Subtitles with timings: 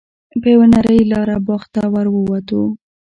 [0.41, 2.61] په یوه نرۍ لاره باغ ته ور ووتو.